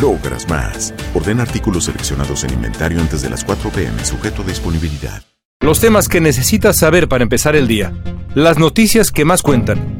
logras 0.00 0.48
más. 0.48 0.94
Orden 1.14 1.40
artículos 1.40 1.84
seleccionados 1.84 2.44
en 2.44 2.52
inventario 2.54 3.00
antes 3.00 3.22
de 3.22 3.30
las 3.30 3.44
4 3.44 3.70
pm, 3.70 4.04
sujeto 4.04 4.42
a 4.42 4.46
disponibilidad. 4.46 5.22
Los 5.60 5.80
temas 5.80 6.08
que 6.08 6.20
necesitas 6.20 6.78
saber 6.78 7.08
para 7.08 7.22
empezar 7.22 7.54
el 7.54 7.68
día. 7.68 7.92
Las 8.34 8.58
noticias 8.58 9.12
que 9.12 9.24
más 9.24 9.42
cuentan. 9.42 9.99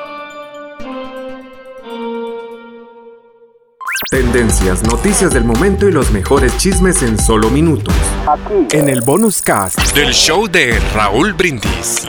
Tendencias, 4.11 4.83
noticias 4.83 5.33
del 5.33 5.45
momento 5.45 5.87
y 5.87 5.91
los 5.93 6.11
mejores 6.11 6.57
chismes 6.57 7.01
en 7.01 7.17
solo 7.17 7.49
minutos. 7.49 7.95
Aquí. 8.27 8.77
En 8.77 8.89
el 8.89 8.99
bonus 8.99 9.41
cast 9.41 9.79
del 9.95 10.11
show 10.11 10.49
de 10.49 10.77
Raúl 10.93 11.31
Brindis. 11.31 12.05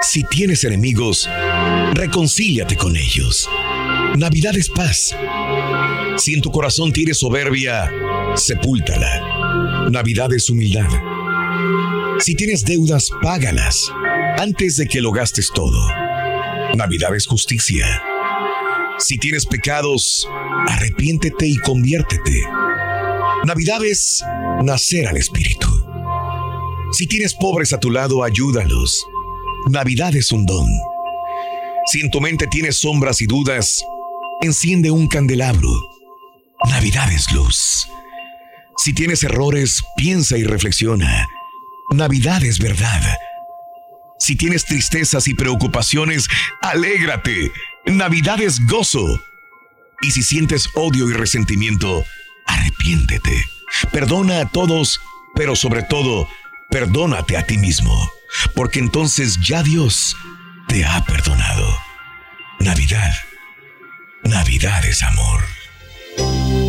Si 0.00 0.24
tienes 0.24 0.64
enemigos, 0.64 1.28
reconcíliate 1.92 2.78
con 2.78 2.96
ellos. 2.96 3.46
Navidad 4.16 4.56
es 4.56 4.70
paz. 4.70 5.14
Si 6.18 6.34
en 6.34 6.40
tu 6.40 6.50
corazón 6.50 6.92
tienes 6.92 7.18
soberbia, 7.18 7.90
sepúltala. 8.34 9.88
Navidad 9.90 10.32
es 10.32 10.50
humildad. 10.50 10.88
Si 12.18 12.34
tienes 12.34 12.64
deudas, 12.64 13.10
págalas 13.22 13.90
antes 14.38 14.76
de 14.76 14.86
que 14.86 15.00
lo 15.00 15.12
gastes 15.12 15.50
todo. 15.54 15.78
Navidad 16.74 17.14
es 17.14 17.26
justicia. 17.26 17.86
Si 18.98 19.16
tienes 19.16 19.46
pecados, 19.46 20.28
arrepiéntete 20.68 21.46
y 21.46 21.56
conviértete. 21.58 22.42
Navidad 23.44 23.84
es 23.84 24.22
nacer 24.62 25.06
al 25.06 25.16
Espíritu. 25.16 25.68
Si 26.92 27.06
tienes 27.06 27.34
pobres 27.34 27.72
a 27.72 27.78
tu 27.78 27.90
lado, 27.90 28.24
ayúdalos. 28.24 29.06
Navidad 29.70 30.16
es 30.16 30.32
un 30.32 30.46
don. 30.46 30.66
Si 31.86 32.00
en 32.00 32.10
tu 32.10 32.20
mente 32.20 32.46
tienes 32.50 32.76
sombras 32.76 33.20
y 33.22 33.26
dudas, 33.26 33.84
enciende 34.40 34.90
un 34.90 35.06
candelabro. 35.06 35.97
Navidad 36.66 37.10
es 37.12 37.30
luz. 37.32 37.88
Si 38.76 38.92
tienes 38.92 39.22
errores, 39.22 39.82
piensa 39.96 40.36
y 40.36 40.44
reflexiona. 40.44 41.26
Navidad 41.90 42.44
es 42.44 42.58
verdad. 42.58 43.16
Si 44.18 44.36
tienes 44.36 44.64
tristezas 44.64 45.28
y 45.28 45.34
preocupaciones, 45.34 46.28
alégrate. 46.60 47.52
Navidad 47.86 48.40
es 48.40 48.66
gozo. 48.66 49.20
Y 50.02 50.10
si 50.10 50.22
sientes 50.22 50.68
odio 50.74 51.08
y 51.08 51.12
resentimiento, 51.12 52.04
arrepiéntete. 52.46 53.44
Perdona 53.92 54.40
a 54.40 54.48
todos, 54.48 55.00
pero 55.34 55.56
sobre 55.56 55.82
todo, 55.82 56.28
perdónate 56.70 57.36
a 57.36 57.46
ti 57.46 57.58
mismo, 57.58 58.10
porque 58.54 58.78
entonces 58.78 59.38
ya 59.40 59.62
Dios 59.62 60.16
te 60.68 60.84
ha 60.84 61.04
perdonado. 61.04 61.66
Navidad. 62.60 63.14
Navidad 64.24 64.84
es 64.84 65.02
amor. 65.02 65.57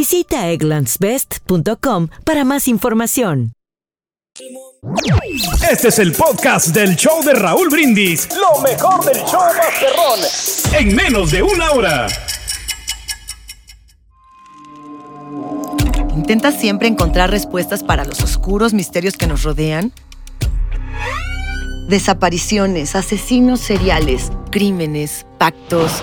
Visita 0.00 0.48
egglandsbest.com 0.48 2.08
para 2.24 2.42
más 2.42 2.68
información. 2.68 3.52
Este 5.70 5.88
es 5.88 5.98
el 5.98 6.12
podcast 6.12 6.68
del 6.68 6.96
show 6.96 7.22
de 7.22 7.34
Raúl 7.34 7.68
Brindis. 7.68 8.26
Lo 8.34 8.62
mejor 8.62 9.04
del 9.04 9.22
show 9.26 9.42
Masterrón. 9.42 10.20
En 10.72 10.96
menos 10.96 11.30
de 11.30 11.42
una 11.42 11.72
hora. 11.72 12.06
¿Intentas 16.16 16.58
siempre 16.58 16.88
encontrar 16.88 17.30
respuestas 17.30 17.84
para 17.84 18.06
los 18.06 18.22
oscuros 18.22 18.72
misterios 18.72 19.18
que 19.18 19.26
nos 19.26 19.42
rodean? 19.42 19.92
Desapariciones, 21.90 22.96
asesinos 22.96 23.60
seriales, 23.60 24.32
crímenes, 24.50 25.26
pactos. 25.36 26.02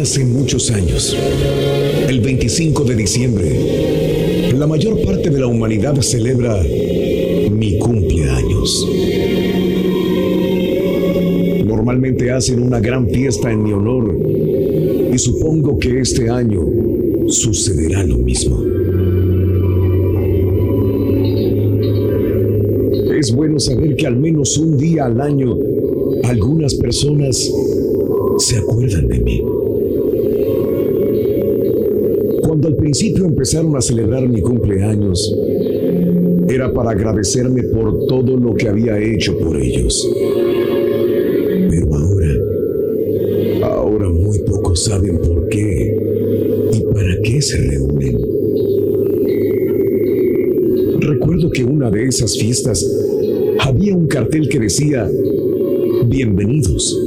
Hace 0.00 0.24
muchos 0.24 0.70
años, 0.70 1.14
el 2.08 2.20
25 2.20 2.84
de 2.84 2.96
diciembre, 2.96 4.50
La 4.58 4.66
mayor 4.66 4.98
parte 5.04 5.28
de 5.28 5.38
la 5.38 5.46
humanidad 5.46 5.94
celebra 6.00 6.58
mi 7.50 7.78
cumpleaños. 7.78 8.88
Normalmente 11.66 12.30
hacen 12.30 12.62
una 12.62 12.80
gran 12.80 13.10
fiesta 13.10 13.52
en 13.52 13.62
mi 13.62 13.72
honor 13.72 14.16
y 15.12 15.18
supongo 15.18 15.78
que 15.78 16.00
este 16.00 16.30
año 16.30 16.62
sucederá 17.28 18.02
lo 18.02 18.16
mismo. 18.16 18.58
Es 23.18 23.32
bueno 23.32 23.60
saber 23.60 23.96
que 23.96 24.06
al 24.06 24.16
menos 24.16 24.56
un 24.56 24.78
día 24.78 25.04
al 25.04 25.20
año 25.20 25.58
algunas 26.24 26.74
personas 26.76 27.52
se 28.38 28.56
acuerdan 28.56 29.06
de 29.06 29.20
mí. 29.20 29.42
Principio 32.90 33.24
empezaron 33.24 33.76
a 33.76 33.80
celebrar 33.80 34.28
mi 34.28 34.40
cumpleaños, 34.40 35.32
era 36.48 36.72
para 36.72 36.90
agradecerme 36.90 37.62
por 37.62 38.06
todo 38.08 38.36
lo 38.36 38.52
que 38.56 38.66
había 38.66 38.98
hecho 38.98 39.38
por 39.38 39.56
ellos. 39.56 40.10
Pero 41.70 41.94
ahora, 41.94 42.34
ahora 43.62 44.08
muy 44.08 44.40
pocos 44.40 44.82
saben 44.82 45.18
por 45.18 45.48
qué 45.50 45.96
y 46.72 46.80
para 46.92 47.16
qué 47.22 47.40
se 47.40 47.58
reúnen. 47.58 48.18
Recuerdo 50.98 51.48
que 51.52 51.62
una 51.62 51.92
de 51.92 52.08
esas 52.08 52.36
fiestas 52.36 52.84
había 53.60 53.94
un 53.94 54.08
cartel 54.08 54.48
que 54.48 54.58
decía, 54.58 55.08
bienvenidos, 56.06 56.98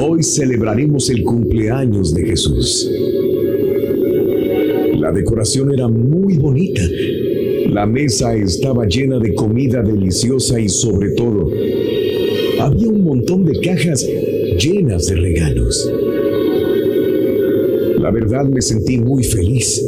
hoy 0.00 0.22
celebraremos 0.22 1.10
el 1.10 1.24
cumpleaños 1.24 2.14
de 2.14 2.26
Jesús. 2.26 2.88
La 5.10 5.16
decoración 5.16 5.72
era 5.72 5.88
muy 5.88 6.34
bonita. 6.34 6.82
La 7.68 7.84
mesa 7.84 8.32
estaba 8.36 8.86
llena 8.86 9.18
de 9.18 9.34
comida 9.34 9.82
deliciosa 9.82 10.60
y 10.60 10.68
sobre 10.68 11.10
todo, 11.16 11.50
había 12.60 12.88
un 12.88 13.02
montón 13.02 13.44
de 13.44 13.58
cajas 13.58 14.06
llenas 14.56 15.08
de 15.08 15.16
regalos. 15.16 15.92
La 17.98 18.12
verdad 18.12 18.44
me 18.44 18.62
sentí 18.62 18.98
muy 18.98 19.24
feliz 19.24 19.84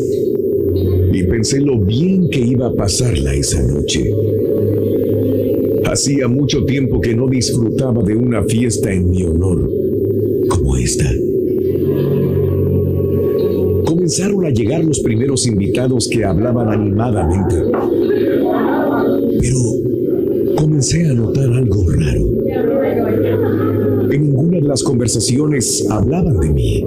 y 1.13 1.23
pensé 1.23 1.61
lo 1.61 1.79
bien 1.79 2.29
que 2.29 2.41
iba 2.41 2.67
a 2.67 2.75
pasarla 2.75 3.33
esa 3.33 3.63
noche. 3.63 4.03
Hacía 5.85 6.27
mucho 6.27 6.65
tiempo 6.65 7.01
que 7.01 7.15
no 7.15 7.29
disfrutaba 7.29 8.03
de 8.03 8.17
una 8.17 8.43
fiesta 8.43 8.93
en 8.93 9.09
mi 9.09 9.23
honor 9.23 9.71
como 10.49 10.77
esta. 10.77 11.09
Comenzaron 14.13 14.45
a 14.45 14.51
llegar 14.51 14.85
los 14.85 15.01
primeros 15.01 15.47
invitados 15.47 16.07
que 16.07 16.23
hablaban 16.23 16.69
animadamente. 16.69 17.57
Pero 19.41 19.57
comencé 20.55 21.09
a 21.09 21.15
notar 21.15 21.51
algo 21.51 21.87
raro. 21.89 22.21
En 24.11 24.23
ninguna 24.23 24.59
de 24.59 24.69
las 24.69 24.83
conversaciones 24.83 25.89
hablaban 25.91 26.41
de 26.41 26.51
mí. 26.51 26.85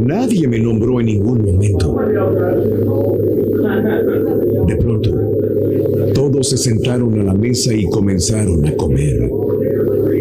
Nadie 0.00 0.48
me 0.48 0.58
nombró 0.60 0.98
en 0.98 1.06
ningún 1.06 1.42
momento. 1.42 1.94
De 4.66 4.76
pronto, 4.76 5.10
todos 6.14 6.48
se 6.48 6.56
sentaron 6.56 7.20
a 7.20 7.24
la 7.24 7.34
mesa 7.34 7.74
y 7.74 7.84
comenzaron 7.90 8.64
a 8.64 8.74
comer, 8.76 9.30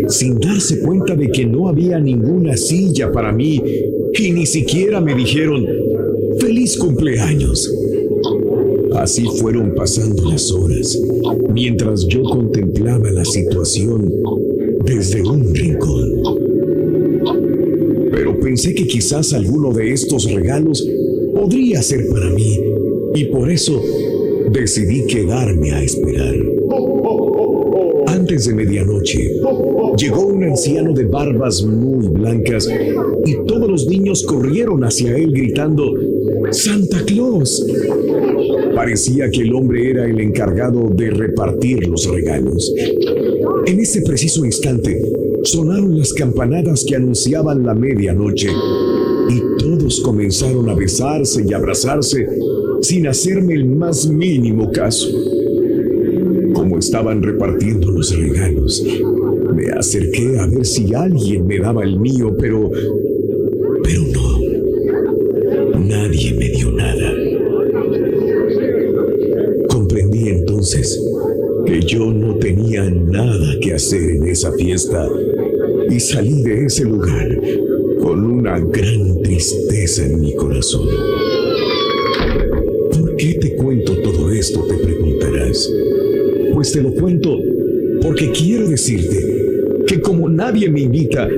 sin 0.10 0.38
darse 0.38 0.82
cuenta 0.82 1.16
de 1.16 1.30
que 1.30 1.46
no 1.46 1.70
había 1.70 1.98
ninguna 1.98 2.58
silla 2.58 3.10
para 3.10 3.32
mí 3.32 3.64
y 4.20 4.32
ni 4.32 4.46
siquiera 4.46 5.02
me 5.02 5.16
dijeron, 5.16 5.66
feliz 6.44 6.78
cumpleaños. 6.78 7.74
Así 8.96 9.24
fueron 9.40 9.74
pasando 9.76 10.30
las 10.30 10.52
horas, 10.52 11.00
mientras 11.54 12.06
yo 12.08 12.22
contemplaba 12.24 13.10
la 13.12 13.24
situación 13.24 14.12
desde 14.84 15.22
un 15.22 15.56
rincón. 15.56 16.22
Pero 18.12 18.38
pensé 18.42 18.76
que 18.76 18.86
quizás 18.86 19.32
alguno 19.32 19.72
de 19.72 19.94
estos 19.94 20.30
regalos 20.30 20.86
podría 21.34 21.82
ser 21.82 22.10
para 22.10 22.30
mí, 22.32 22.60
y 23.16 23.24
por 23.26 23.50
eso 23.50 23.82
decidí 24.52 25.06
quedarme 25.06 25.72
a 25.72 25.82
esperar. 25.82 26.36
Antes 28.08 28.48
de 28.48 28.54
medianoche, 28.54 29.32
llegó 29.98 30.26
un 30.26 30.44
anciano 30.44 30.94
de 30.94 31.06
barbas 31.06 31.64
muy 31.64 32.08
blancas 32.08 32.70
y 33.26 33.36
todos 33.48 33.70
los 33.70 33.88
niños 33.88 34.24
corrieron 34.24 34.84
hacia 34.84 35.16
él 35.18 35.32
gritando, 35.32 35.94
Santa 36.52 37.04
Claus. 37.06 37.66
Parecía 38.76 39.30
que 39.30 39.42
el 39.42 39.54
hombre 39.54 39.92
era 39.92 40.06
el 40.06 40.20
encargado 40.20 40.90
de 40.90 41.10
repartir 41.10 41.88
los 41.88 42.06
regalos. 42.08 42.74
En 43.66 43.80
ese 43.80 44.02
preciso 44.02 44.46
instante, 44.46 45.02
sonaron 45.44 45.98
las 45.98 46.14
campanadas 46.14 46.84
que 46.88 46.96
anunciaban 46.96 47.64
la 47.64 47.74
medianoche 47.74 48.50
y 49.30 49.42
todos 49.60 50.02
comenzaron 50.02 50.70
a 50.70 50.76
besarse 50.76 51.44
y 51.48 51.54
abrazarse 51.54 52.28
sin 52.82 53.08
hacerme 53.08 53.54
el 53.54 53.66
más 53.66 54.08
mínimo 54.08 54.72
caso. 54.72 55.08
Como 56.54 56.78
estaban 56.78 57.24
repartiendo 57.24 57.92
los 57.92 58.16
regalos, 58.18 58.84
me 59.56 59.70
acerqué 59.72 60.40
a 60.40 60.48
ver 60.48 60.66
si 60.66 60.94
alguien 60.94 61.48
me 61.48 61.60
daba 61.60 61.84
el 61.84 62.00
mío, 62.00 62.36
pero... 62.38 62.72
que 71.66 71.82
yo 71.82 72.14
no 72.14 72.36
tenía 72.36 72.90
nada 72.90 73.60
que 73.62 73.74
hacer 73.74 74.02
en 74.02 74.28
esa 74.28 74.50
fiesta 74.54 75.10
y 75.90 76.00
salí 76.00 76.42
de 76.42 76.66
ese 76.68 76.86
lugar 76.86 77.38
con 78.02 78.26
una 78.26 78.60
gran 78.60 79.22
tristeza 79.24 80.06
en 80.06 80.22
mi 80.22 80.34
corazón. 80.36 80.88
¿Por 82.92 83.16
qué 83.18 83.34
te 83.34 83.56
cuento 83.56 83.94
todo 84.04 84.32
esto? 84.32 84.64
Te 84.64 84.76
preguntarás. 84.76 85.70
Pues 86.54 86.72
te 86.72 86.82
lo 86.82 86.94
cuento 86.94 87.38
porque 88.02 88.32
quiero 88.32 88.70
decirte 88.70 89.18
que 89.86 90.00
como 90.00 90.30
nadie 90.30 90.70
me 90.70 90.80
invita, 90.80 91.30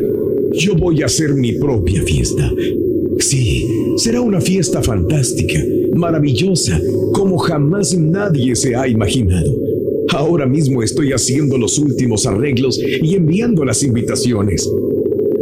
yo 0.54 0.76
voy 0.76 1.02
a 1.02 1.08
hacer 1.08 1.34
mi 1.34 1.54
propia 1.54 2.04
fiesta. 2.04 2.52
Sí, 3.20 3.66
será 3.98 4.22
una 4.22 4.40
fiesta 4.40 4.84
fantástica, 4.84 5.60
maravillosa, 5.96 6.80
como 7.26 7.40
jamás 7.40 7.98
nadie 7.98 8.56
se 8.56 8.76
ha 8.76 8.88
imaginado. 8.88 9.52
Ahora 10.10 10.46
mismo 10.46 10.84
estoy 10.84 11.12
haciendo 11.12 11.58
los 11.58 11.80
últimos 11.80 12.28
arreglos 12.28 12.80
y 12.80 13.16
enviando 13.16 13.66
las 13.66 13.82
invitaciones. 13.82 14.72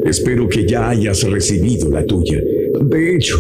Espero 0.05 0.47
que 0.47 0.65
ya 0.65 0.87
hayas 0.87 1.23
recibido 1.23 1.89
la 1.89 2.05
tuya. 2.05 2.41
De 2.85 3.15
hecho, 3.17 3.37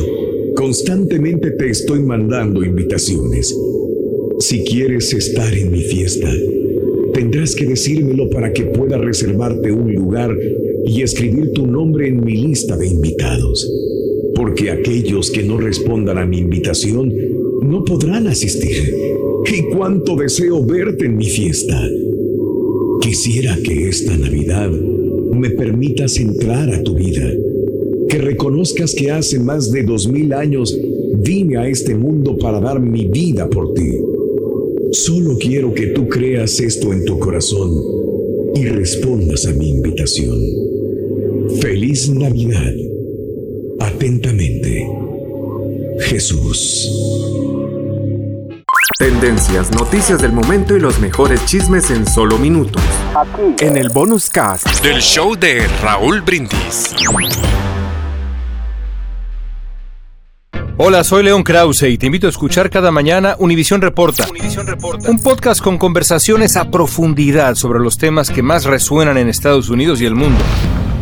constantemente 0.57 1.51
te 1.51 1.69
estoy 1.69 2.01
mandando 2.01 2.65
invitaciones. 2.65 3.57
Si 4.39 4.65
quieres 4.65 5.13
estar 5.13 5.53
en 5.53 5.71
mi 5.71 5.83
fiesta, 5.83 6.29
tendrás 7.13 7.55
que 7.55 7.65
decírmelo 7.65 8.29
para 8.29 8.51
que 8.51 8.65
pueda 8.65 8.97
reservarte 8.97 9.71
un 9.71 9.93
lugar 9.93 10.37
y 10.85 11.01
escribir 11.01 11.53
tu 11.53 11.65
nombre 11.65 12.09
en 12.09 12.21
mi 12.21 12.33
lista 12.33 12.75
de 12.75 12.87
invitados. 12.87 13.71
Porque 14.35 14.69
aquellos 14.69 15.31
que 15.31 15.43
no 15.43 15.59
respondan 15.59 16.17
a 16.17 16.25
mi 16.25 16.39
invitación 16.39 17.22
no 17.63 17.83
podrán 17.83 18.27
asistir. 18.27 18.93
Y 19.45 19.75
cuánto 19.75 20.15
deseo 20.15 20.63
verte 20.63 21.05
en 21.05 21.17
mi 21.17 21.25
fiesta. 21.25 21.79
Quisiera 23.01 23.57
que 23.63 23.89
esta 23.89 24.17
Navidad 24.17 24.71
me 24.71 25.49
permitas 25.49 26.17
entrar 26.17 26.69
a 26.73 26.81
tu 26.83 26.95
vida. 26.95 27.31
Que 28.09 28.17
reconozcas 28.17 28.93
que 28.93 29.11
hace 29.11 29.39
más 29.39 29.71
de 29.71 29.83
dos 29.83 30.07
mil 30.07 30.33
años 30.33 30.77
vine 31.23 31.57
a 31.57 31.67
este 31.67 31.95
mundo 31.95 32.37
para 32.37 32.59
dar 32.59 32.79
mi 32.79 33.05
vida 33.05 33.49
por 33.49 33.73
ti. 33.73 33.91
Solo 34.91 35.37
quiero 35.37 35.73
que 35.73 35.87
tú 35.87 36.07
creas 36.07 36.59
esto 36.59 36.93
en 36.93 37.03
tu 37.05 37.19
corazón 37.19 37.71
y 38.55 38.65
respondas 38.65 39.45
a 39.47 39.53
mi 39.53 39.69
invitación. 39.69 40.39
Feliz 41.59 42.09
Navidad. 42.09 42.73
Atentamente, 43.79 44.87
Jesús. 46.03 46.89
Tendencias, 48.99 49.71
noticias 49.71 50.21
del 50.21 50.31
momento 50.31 50.75
y 50.75 50.79
los 50.79 50.99
mejores 50.99 51.45
chismes 51.45 51.89
en 51.91 52.05
solo 52.05 52.37
minutos. 52.37 52.81
Aquí. 53.15 53.65
En 53.65 53.77
el 53.77 53.89
bonus 53.89 54.29
cast 54.29 54.67
del 54.83 55.01
show 55.01 55.35
de 55.35 55.67
Raúl 55.81 56.21
Brindis. 56.21 56.93
Hola, 60.77 61.03
soy 61.03 61.23
León 61.23 61.43
Krause 61.43 61.83
y 61.83 61.97
te 61.97 62.07
invito 62.07 62.27
a 62.27 62.31
escuchar 62.31 62.69
cada 62.69 62.91
mañana 62.91 63.35
Univisión 63.39 63.81
Reporta, 63.81 64.27
Reporta, 64.65 65.09
un 65.09 65.19
podcast 65.19 65.61
con 65.61 65.77
conversaciones 65.77 66.57
a 66.57 66.69
profundidad 66.69 67.55
sobre 67.55 67.79
los 67.79 67.97
temas 67.97 68.29
que 68.29 68.43
más 68.43 68.65
resuenan 68.65 69.17
en 69.17 69.29
Estados 69.29 69.69
Unidos 69.69 70.01
y 70.01 70.05
el 70.05 70.15
mundo. 70.15 70.43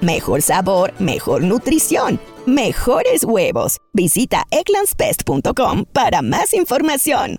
Mejor 0.00 0.42
sabor, 0.42 0.92
mejor 0.98 1.42
nutrición 1.42 2.20
mejores 2.46 3.24
huevos. 3.24 3.78
Visita 3.92 4.44
eclanspest.com 4.50 5.84
para 5.92 6.22
más 6.22 6.54
información. 6.54 7.38